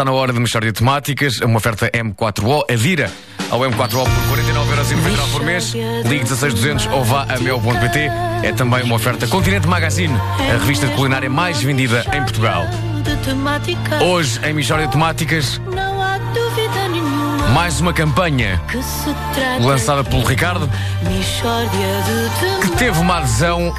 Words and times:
está 0.00 0.04
na 0.10 0.12
hora 0.12 0.32
de 0.32 0.40
mexer 0.40 0.62
de 0.62 0.72
temáticas. 0.72 1.40
Uma 1.40 1.58
oferta 1.58 1.90
M4O. 1.90 2.64
Adira 2.72 3.10
ao 3.50 3.60
M4O 3.60 4.04
por 4.04 4.38
49,99€ 4.38 5.32
por 5.32 5.42
mês. 5.42 5.74
Ligue 6.06 6.26
16200 6.26 6.86
ou 6.86 7.04
vá 7.04 7.24
a 7.24 7.38
mel.pt. 7.38 8.10
É 8.42 8.52
também 8.52 8.82
uma 8.82 8.94
oferta 8.94 9.26
Continente 9.26 9.66
Magazine, 9.66 10.14
a 10.14 10.52
revista 10.52 10.86
de 10.86 10.94
culinária 10.94 11.28
mais 11.28 11.62
vendida 11.62 12.02
em 12.14 12.22
Portugal. 12.22 12.64
Hoje, 14.02 14.40
em 14.42 14.54
Michória 14.54 14.86
de 14.86 14.92
Temáticas, 14.92 15.60
mais 17.52 17.78
uma 17.80 17.92
campanha 17.92 18.58
lançada 19.60 20.02
pelo 20.02 20.24
Ricardo, 20.24 20.70
que 22.62 22.70
teve 22.78 22.98
uma 22.98 23.18
adesão 23.18 23.74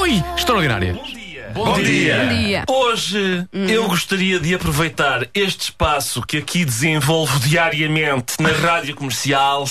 ui, 0.00 0.22
extraordinária. 0.36 1.15
Bom, 1.56 1.72
dia. 1.80 2.18
Bom 2.18 2.28
dia. 2.28 2.64
Hoje 2.68 3.46
eu 3.50 3.88
gostaria 3.88 4.38
de 4.38 4.54
aproveitar 4.54 5.26
este 5.32 5.62
espaço 5.62 6.20
que 6.20 6.36
aqui 6.36 6.66
desenvolvo 6.66 7.40
diariamente 7.40 8.34
na 8.38 8.50
rádio 8.50 8.94
comercial 8.94 9.66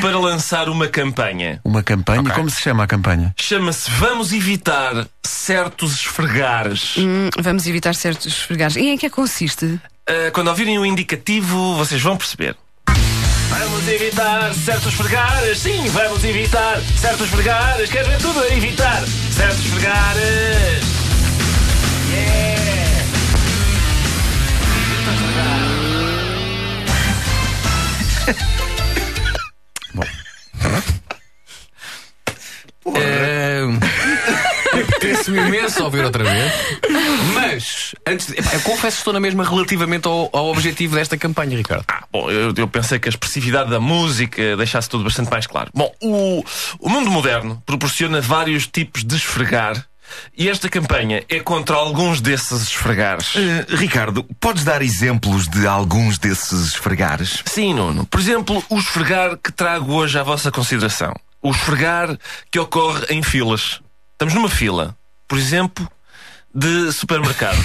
para 0.00 0.16
lançar 0.16 0.68
uma 0.68 0.86
campanha. 0.86 1.60
Uma 1.64 1.82
campanha? 1.82 2.30
Como 2.30 2.48
se 2.48 2.62
chama 2.62 2.84
a 2.84 2.86
campanha? 2.86 3.34
Chama-se 3.36 3.90
Vamos 3.90 4.32
Evitar 4.32 5.08
Certos 5.24 5.96
Esfregares. 5.96 6.98
Hum, 6.98 7.28
vamos 7.40 7.66
evitar 7.66 7.96
certos 7.96 8.26
esfregares. 8.26 8.76
E 8.76 8.88
em 8.88 8.96
que 8.96 9.06
é 9.06 9.08
que 9.08 9.16
consiste? 9.16 9.80
Ah, 10.06 10.30
quando 10.32 10.46
ouvirem 10.46 10.78
o 10.78 10.86
indicativo, 10.86 11.74
vocês 11.74 12.00
vão 12.00 12.16
perceber. 12.16 12.54
Vamos 13.48 13.88
evitar 13.88 14.54
certos 14.54 14.92
esfregares. 14.92 15.58
Sim, 15.58 15.84
vamos 15.88 16.22
evitar 16.24 16.80
certos 16.96 17.26
esfregares. 17.26 17.90
Quer 17.90 18.04
ver 18.04 18.18
tudo 18.18 18.40
a 18.40 18.48
evitar 18.54 19.02
certos 19.32 19.64
esfregares. 19.64 20.93
Apetece-me 35.34 35.40
imenso 35.40 35.84
ouvir 35.84 36.04
outra 36.04 36.24
vez. 36.24 36.52
Mas, 37.34 37.94
antes 38.06 38.26
de... 38.26 38.36
Eu 38.36 38.60
confesso 38.60 38.96
que 38.96 39.00
estou 39.00 39.12
na 39.12 39.20
mesma 39.20 39.44
relativamente 39.44 40.06
ao, 40.06 40.30
ao 40.32 40.50
objetivo 40.50 40.94
desta 40.94 41.16
campanha, 41.16 41.56
Ricardo. 41.56 41.84
Ah, 41.88 42.04
bom, 42.10 42.30
eu, 42.30 42.52
eu 42.56 42.68
pensei 42.68 42.98
que 42.98 43.08
a 43.08 43.10
expressividade 43.10 43.70
da 43.70 43.80
música 43.80 44.56
deixasse 44.56 44.88
tudo 44.88 45.04
bastante 45.04 45.30
mais 45.30 45.46
claro. 45.46 45.70
Bom, 45.74 45.92
o, 46.00 46.44
o 46.78 46.88
mundo 46.88 47.10
moderno 47.10 47.62
proporciona 47.66 48.20
vários 48.20 48.66
tipos 48.66 49.04
de 49.04 49.16
esfregar. 49.16 49.84
E 50.36 50.48
esta 50.48 50.68
campanha 50.68 51.24
é 51.28 51.40
contra 51.40 51.76
alguns 51.76 52.20
desses 52.20 52.62
esfregares. 52.62 53.34
Eh, 53.36 53.66
Ricardo, 53.70 54.22
podes 54.38 54.62
dar 54.62 54.82
exemplos 54.82 55.48
de 55.48 55.66
alguns 55.66 56.18
desses 56.18 56.68
esfregares? 56.68 57.42
Sim, 57.46 57.74
Nuno. 57.74 58.04
Por 58.06 58.20
exemplo, 58.20 58.62
o 58.68 58.78
esfregar 58.78 59.36
que 59.38 59.50
trago 59.50 59.94
hoje 59.94 60.18
à 60.18 60.22
vossa 60.22 60.52
consideração. 60.52 61.14
O 61.42 61.50
esfregar 61.50 62.16
que 62.50 62.58
ocorre 62.58 63.06
em 63.08 63.22
filas. 63.22 63.80
Estamos 64.12 64.34
numa 64.34 64.48
fila, 64.48 64.94
por 65.34 65.40
exemplo, 65.40 65.90
de 66.54 66.92
supermercado. 66.92 67.58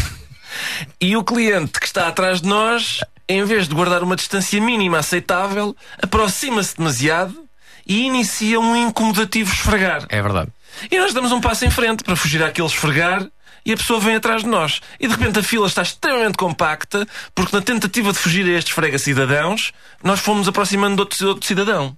e 0.99 1.15
o 1.15 1.23
cliente 1.23 1.79
que 1.79 1.85
está 1.85 2.07
atrás 2.07 2.41
de 2.41 2.47
nós, 2.47 2.99
em 3.27 3.43
vez 3.43 3.67
de 3.67 3.75
guardar 3.75 4.01
uma 4.01 4.15
distância 4.15 4.59
mínima 4.59 4.97
aceitável, 4.97 5.75
aproxima-se 6.01 6.75
demasiado 6.75 7.47
e 7.85 8.07
inicia 8.07 8.59
um 8.59 8.75
incomodativo 8.75 9.53
esfregar. 9.53 10.03
É 10.09 10.19
verdade. 10.19 10.51
E 10.89 10.97
nós 10.97 11.13
damos 11.13 11.31
um 11.31 11.39
passo 11.39 11.63
em 11.63 11.69
frente 11.69 12.03
para 12.03 12.15
fugir 12.15 12.41
àquele 12.41 12.65
esfregar 12.65 13.23
e 13.63 13.71
a 13.71 13.77
pessoa 13.77 13.99
vem 13.99 14.15
atrás 14.15 14.41
de 14.41 14.49
nós. 14.49 14.81
E 14.99 15.07
de 15.07 15.13
repente 15.13 15.37
a 15.37 15.43
fila 15.43 15.67
está 15.67 15.83
extremamente 15.83 16.39
compacta 16.39 17.07
porque 17.35 17.55
na 17.55 17.61
tentativa 17.61 18.11
de 18.11 18.17
fugir 18.17 18.47
a 18.47 18.57
estes 18.57 18.73
frega-cidadãos, 18.73 19.73
nós 20.03 20.19
fomos 20.19 20.47
aproximando 20.47 20.95
de 20.95 21.01
outro, 21.01 21.27
outro 21.27 21.47
cidadão. 21.47 21.95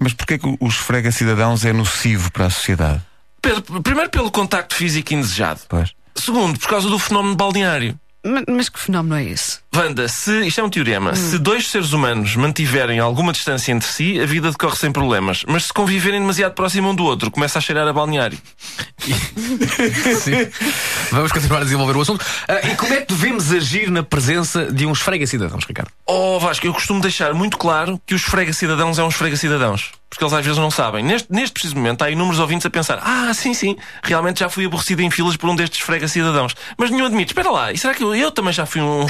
Mas 0.00 0.14
porquê 0.14 0.38
que 0.38 0.56
o 0.58 0.66
esfrega 0.66 1.12
cidadãos 1.12 1.66
é 1.66 1.72
nocivo 1.74 2.32
para 2.32 2.46
a 2.46 2.50
sociedade? 2.50 3.02
Pedro, 3.46 3.82
primeiro 3.82 4.10
pelo 4.10 4.30
contacto 4.30 4.74
físico 4.74 5.14
indesejado. 5.14 5.60
Pois. 5.68 5.92
Segundo, 6.14 6.58
por 6.58 6.68
causa 6.68 6.88
do 6.88 6.98
fenómeno 6.98 7.36
balneário. 7.36 7.98
Ma- 8.24 8.42
Mas 8.48 8.68
que 8.68 8.78
fenómeno 8.78 9.14
é 9.16 9.24
esse? 9.24 9.58
Wanda, 9.76 10.08
se, 10.08 10.46
isto 10.46 10.58
é 10.58 10.64
um 10.64 10.70
teorema, 10.70 11.14
se 11.14 11.38
dois 11.38 11.68
seres 11.68 11.92
humanos 11.92 12.34
mantiverem 12.34 12.98
alguma 12.98 13.30
distância 13.30 13.72
entre 13.72 13.86
si, 13.86 14.18
a 14.18 14.24
vida 14.24 14.50
decorre 14.50 14.76
sem 14.76 14.90
problemas. 14.90 15.44
Mas 15.46 15.64
se 15.64 15.72
conviverem 15.72 16.18
demasiado 16.18 16.54
próximo 16.54 16.88
um 16.88 16.94
do 16.94 17.04
outro, 17.04 17.30
começa 17.30 17.58
a 17.58 17.60
cheirar 17.60 17.86
a 17.86 17.92
balneário. 17.92 18.38
Sim. 20.18 20.48
Vamos 21.10 21.30
continuar 21.30 21.60
a 21.60 21.64
desenvolver 21.64 21.94
o 21.94 22.00
assunto. 22.00 22.24
Ah, 22.48 22.66
e 22.66 22.74
como 22.74 22.94
é 22.94 23.02
que 23.02 23.12
devemos 23.12 23.52
agir 23.52 23.90
na 23.90 24.02
presença 24.02 24.72
de 24.72 24.86
uns 24.86 25.02
frega-cidadãos, 25.02 25.64
Ricardo? 25.64 25.90
Oh 26.06 26.40
Vasco, 26.40 26.66
eu 26.66 26.72
costumo 26.72 27.00
deixar 27.02 27.34
muito 27.34 27.58
claro 27.58 28.00
que 28.06 28.14
os 28.14 28.22
esfrega-cidadãos 28.22 28.98
é 28.98 29.04
um 29.04 29.08
esfrega-cidadãos. 29.08 29.92
Porque 30.08 30.24
eles 30.24 30.32
às 30.32 30.44
vezes 30.44 30.58
não 30.58 30.70
sabem. 30.70 31.04
Neste, 31.04 31.30
neste 31.30 31.52
preciso 31.52 31.74
momento 31.76 32.02
há 32.02 32.10
inúmeros 32.10 32.38
ouvintes 32.38 32.64
a 32.64 32.70
pensar 32.70 33.00
Ah, 33.02 33.34
sim, 33.34 33.52
sim, 33.52 33.76
realmente 34.02 34.40
já 34.40 34.48
fui 34.48 34.64
aborrecido 34.64 35.02
em 35.02 35.10
filas 35.10 35.36
por 35.36 35.50
um 35.50 35.56
destes 35.56 35.80
esfrega-cidadãos. 35.80 36.54
Mas 36.78 36.90
nenhum 36.90 37.06
admite, 37.06 37.32
espera 37.32 37.50
lá, 37.50 37.72
e 37.72 37.76
será 37.76 37.92
que 37.92 38.02
eu, 38.02 38.14
eu 38.14 38.30
também 38.30 38.52
já 38.52 38.64
fui 38.64 38.80
um 38.80 39.04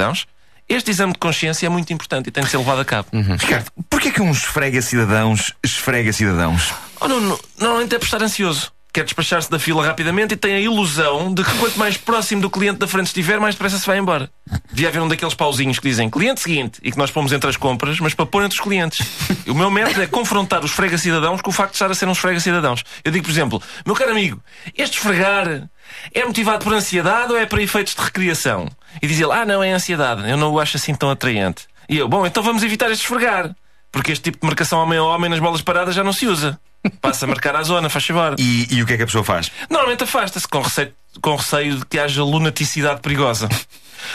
esfrega-cidadãos? 0.00 0.26
Este 0.68 0.90
exame 0.92 1.12
de 1.12 1.18
consciência 1.18 1.66
é 1.66 1.68
muito 1.68 1.92
importante 1.92 2.28
e 2.28 2.30
tem 2.30 2.44
de 2.44 2.50
ser 2.50 2.58
levado 2.58 2.80
a 2.80 2.84
cabo. 2.84 3.08
Ricardo, 3.12 3.70
porquê 3.88 4.10
que 4.12 4.22
um 4.22 4.30
esfrega 4.30 4.80
cidadãos 4.80 5.52
esfrega 5.64 6.12
cidadãos? 6.12 6.72
Oh, 7.00 7.08
não, 7.08 7.20
não, 7.20 7.40
normalmente 7.58 7.94
é 7.94 7.98
por 7.98 8.04
estar 8.04 8.22
ansioso. 8.22 8.72
Quer 8.92 9.04
despachar-se 9.04 9.48
da 9.48 9.58
fila 9.58 9.86
rapidamente 9.86 10.34
e 10.34 10.36
tem 10.36 10.54
a 10.54 10.60
ilusão 10.60 11.32
de 11.32 11.44
que 11.44 11.58
quanto 11.58 11.78
mais 11.78 11.96
próximo 11.96 12.42
do 12.42 12.50
cliente 12.50 12.78
da 12.78 12.88
frente 12.88 13.06
estiver, 13.06 13.38
mais 13.38 13.54
depressa 13.54 13.78
se 13.78 13.86
vai 13.86 13.98
embora. 13.98 14.28
Devia 14.72 14.88
haver 14.88 15.00
um 15.00 15.06
daqueles 15.06 15.34
pauzinhos 15.34 15.78
que 15.78 15.88
dizem 15.88 16.10
cliente 16.10 16.40
seguinte 16.40 16.80
e 16.82 16.90
que 16.90 16.98
nós 16.98 17.10
pomos 17.10 17.32
entre 17.32 17.48
as 17.48 17.56
compras, 17.56 18.00
mas 18.00 18.14
para 18.14 18.26
pôr 18.26 18.42
entre 18.42 18.58
os 18.58 18.64
clientes. 18.64 19.06
O 19.46 19.54
meu 19.54 19.70
método 19.70 20.02
é 20.02 20.06
confrontar 20.06 20.64
os 20.64 20.72
frega-cidadãos 20.72 21.40
com 21.40 21.50
o 21.50 21.52
facto 21.52 21.70
de 21.70 21.76
estar 21.76 21.90
a 21.90 21.94
ser 21.94 22.08
uns 22.08 22.18
frega-cidadãos. 22.18 22.82
Eu 23.04 23.12
digo, 23.12 23.24
por 23.24 23.30
exemplo, 23.30 23.62
meu 23.86 23.94
caro 23.94 24.10
amigo, 24.10 24.42
este 24.76 24.98
esfregar 24.98 25.68
é 26.12 26.24
motivado 26.24 26.64
por 26.64 26.72
ansiedade 26.72 27.32
ou 27.32 27.38
é 27.38 27.46
para 27.46 27.62
efeitos 27.62 27.94
de 27.94 28.02
recriação? 28.02 28.68
E 29.00 29.06
diz 29.06 29.20
ele, 29.20 29.32
ah, 29.32 29.44
não, 29.44 29.62
é 29.62 29.72
ansiedade, 29.72 30.28
eu 30.28 30.36
não 30.36 30.52
o 30.52 30.60
acho 30.60 30.76
assim 30.76 30.94
tão 30.94 31.10
atraente. 31.10 31.66
E 31.88 31.96
eu, 31.96 32.08
bom, 32.08 32.26
então 32.26 32.42
vamos 32.42 32.62
evitar 32.62 32.90
este 32.90 33.02
esfregar. 33.02 33.54
Porque 33.92 34.12
este 34.12 34.22
tipo 34.22 34.38
de 34.40 34.46
marcação 34.46 34.80
homem 34.80 34.98
a 34.98 35.02
homem 35.02 35.28
nas 35.28 35.40
bolas 35.40 35.62
paradas 35.62 35.94
já 35.94 36.04
não 36.04 36.12
se 36.12 36.26
usa. 36.26 36.60
Passa 37.00 37.26
a 37.26 37.28
marcar 37.28 37.54
à 37.56 37.62
zona, 37.62 37.90
faz 37.90 38.06
favor. 38.06 38.36
E, 38.38 38.66
e 38.74 38.82
o 38.82 38.86
que 38.86 38.94
é 38.94 38.96
que 38.96 39.02
a 39.02 39.06
pessoa 39.06 39.24
faz? 39.24 39.50
Normalmente 39.68 40.04
afasta-se 40.04 40.48
com 40.48 40.60
receio, 40.60 40.92
com 41.20 41.36
receio 41.36 41.76
de 41.76 41.86
que 41.86 41.98
haja 41.98 42.22
lunaticidade 42.22 43.00
perigosa. 43.00 43.48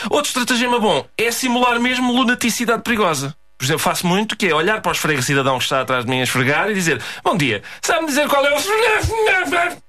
Outro 0.10 0.30
estratagema 0.30 0.80
bom 0.80 1.06
é 1.18 1.32
simular 1.32 1.80
mesmo 1.80 2.12
lunaticidade 2.12 2.82
perigosa. 2.82 3.36
Por 3.58 3.66
exemplo, 3.66 3.82
faço 3.82 4.06
muito 4.06 4.36
que 4.36 4.48
é 4.48 4.54
olhar 4.54 4.82
para 4.82 4.90
o 4.90 4.94
esfrega 4.94 5.22
cidadão 5.22 5.58
que 5.58 5.64
está 5.64 5.82
atrás 5.82 6.04
de 6.04 6.10
mim 6.10 6.20
a 6.20 6.24
esfregar 6.24 6.70
e 6.70 6.74
dizer 6.74 7.02
Bom 7.24 7.38
dia, 7.38 7.64
sabe-me 7.82 8.08
dizer 8.08 8.28
qual 8.28 8.46
é 8.46 8.54
o... 8.54 8.58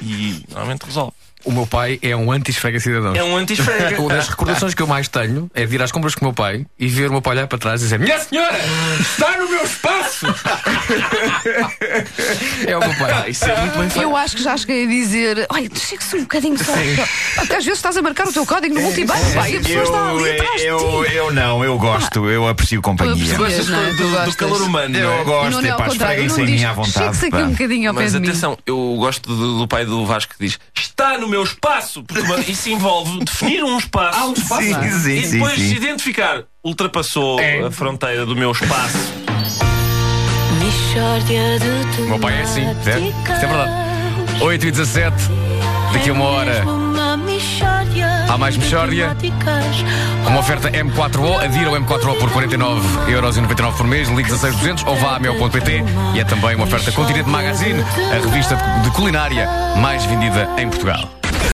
E 0.00 0.44
normalmente 0.48 0.84
resolve. 0.84 1.12
O 1.44 1.50
meu 1.50 1.66
pai 1.66 1.98
é 2.02 2.14
um 2.14 2.30
anti-esfrega-cidadãos. 2.30 3.18
É 3.18 3.24
um 3.24 3.36
anti-esfrega. 3.36 3.98
Uma 4.00 4.14
das 4.14 4.28
recordações 4.28 4.74
que 4.74 4.82
eu 4.82 4.86
mais 4.86 5.08
tenho 5.08 5.50
é 5.54 5.66
vir 5.66 5.82
às 5.82 5.90
compras 5.90 6.14
com 6.14 6.24
o 6.24 6.28
meu 6.28 6.34
pai 6.34 6.64
e 6.78 6.86
ver 6.86 7.08
o 7.08 7.12
meu 7.12 7.22
pai 7.22 7.34
olhar 7.34 7.48
para 7.48 7.58
trás 7.58 7.80
e 7.80 7.84
dizer: 7.84 7.98
Minha 7.98 8.18
senhora, 8.20 8.58
está 9.00 9.36
no 9.36 9.48
meu 9.48 9.64
espaço! 9.64 10.26
É. 13.06 13.30
Isso 13.30 13.44
é 13.44 13.60
muito 13.60 13.78
bem 13.78 13.90
feito. 13.90 14.04
Eu 14.04 14.16
acho 14.16 14.36
que 14.36 14.42
já 14.42 14.56
cheguei 14.56 14.84
a 14.84 14.88
dizer: 14.88 15.46
Olha, 15.50 15.68
chegue-se 15.74 16.16
um 16.16 16.20
bocadinho 16.22 16.58
só. 16.58 16.72
Porque 17.36 17.54
às 17.54 17.64
vezes 17.64 17.78
estás 17.78 17.96
a 17.96 18.02
marcar 18.02 18.26
o 18.26 18.32
teu 18.32 18.44
código 18.46 18.74
no 18.74 18.80
multibanco, 18.82 19.20
pá, 19.34 19.48
e 19.48 19.56
a 19.56 19.60
pessoa 19.60 19.82
está 19.84 20.10
ali 20.10 20.30
atrás 20.32 20.62
eu, 20.62 21.04
eu 21.06 21.32
não, 21.32 21.64
eu 21.64 21.78
gosto, 21.78 22.28
eu 22.28 22.46
aprecio 22.48 22.80
companhia. 22.82 23.34
Tu 23.34 23.38
Gostas 23.38 23.68
Não, 23.68 23.96
tu 23.96 24.08
do, 24.08 24.24
do 24.30 24.36
calor 24.36 24.62
humano, 24.62 24.88
não 24.90 25.00
Eu 25.00 25.12
é? 25.12 25.24
Gosto, 25.24 25.50
Nuno 25.52 25.66
é 25.66 25.70
é 25.70 25.74
pá, 25.76 25.88
esfreguem-se 25.88 26.38
não 26.40 26.46
em 26.46 26.50
mim 26.52 26.64
à 26.64 26.72
vontade. 26.72 26.92
Chegue-se 26.92 27.26
aqui 27.26 27.36
um 27.36 27.50
bocadinho 27.50 27.88
ao 27.90 27.94
Mas 27.94 28.14
atenção, 28.14 28.58
eu 28.66 28.96
gosto 28.98 29.28
do, 29.28 29.58
do 29.58 29.68
pai 29.68 29.84
do 29.84 30.04
Vasco 30.06 30.34
que 30.38 30.44
diz 30.46 30.58
Está 30.76 31.18
no 31.18 31.28
meu 31.28 31.42
espaço 31.42 32.02
Porque 32.04 32.22
uma- 32.22 32.40
isso 32.40 32.68
envolve 32.68 33.24
definir 33.24 33.64
um 33.64 33.78
espaço 33.78 34.18
Há 34.18 34.26
um 34.26 34.32
espaço. 34.32 34.62
Sim, 34.62 34.74
sim, 35.00 35.12
E 35.18 35.24
sim, 35.26 35.32
depois 35.32 35.54
se 35.54 35.68
sim. 35.68 35.74
identificar 35.76 36.42
Ultrapassou 36.64 37.40
É. 37.40 37.60
a 37.66 37.70
fronteira 37.70 38.24
do 38.24 38.36
meu 38.36 38.52
espaço 38.52 38.98
O 42.02 42.08
meu 42.08 42.18
pai 42.18 42.38
é 42.38 42.42
assim, 42.42 42.66
certo? 42.82 43.02
Isto 43.04 43.32
é 43.32 43.46
verdade. 43.46 43.72
8 44.40 44.66
e 44.66 44.70
17, 44.70 45.16
daqui 45.92 46.10
a 46.10 46.12
uma 46.12 46.24
hora, 46.24 46.64
Há 48.28 48.38
mais 48.38 48.56
Michórdia? 48.56 49.10
uma 50.26 50.40
oferta 50.40 50.70
M4O, 50.70 51.42
adira 51.44 51.68
ao 51.68 51.76
M4O 51.76 52.18
por 52.18 52.30
49,99€ 52.30 53.72
por 53.76 53.86
mês, 53.86 54.08
ligue 54.08 54.28
16200 54.30 54.84
ou 54.86 54.96
vá 54.96 55.16
a 55.16 55.18
mel.pt 55.18 55.84
e 56.14 56.20
é 56.20 56.24
também 56.24 56.54
uma 56.56 56.64
oferta 56.64 56.90
Continente 56.92 57.28
Magazine, 57.28 57.82
a 58.10 58.24
revista 58.24 58.56
de 58.82 58.90
culinária 58.90 59.48
mais 59.76 60.04
vendida 60.04 60.48
em 60.58 60.68
Portugal. 60.68 61.21